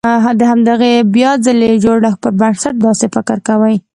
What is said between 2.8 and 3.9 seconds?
داسې فکر کوي.